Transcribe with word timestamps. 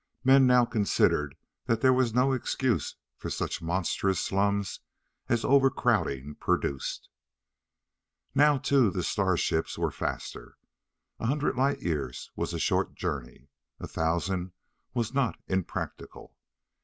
Men 0.23 0.47
now 0.47 0.65
considered 0.65 1.35
that 1.67 1.81
there 1.81 1.93
was 1.93 2.11
no 2.11 2.31
excuse 2.31 2.95
for 3.19 3.29
such 3.29 3.61
monstrous 3.61 4.19
slums 4.19 4.79
as 5.29 5.45
overcrowding 5.45 6.33
produced. 6.39 7.07
Now, 8.33 8.57
too, 8.57 8.89
the 8.89 9.03
star 9.03 9.37
ships 9.37 9.77
were 9.77 9.91
faster. 9.91 10.57
A 11.19 11.27
hundred 11.27 11.55
light 11.55 11.83
years 11.83 12.31
was 12.35 12.51
a 12.51 12.57
short 12.57 12.95
journey. 12.95 13.49
A 13.79 13.87
thousand 13.87 14.53
was 14.95 15.13
not 15.13 15.37
impractical. 15.47 16.35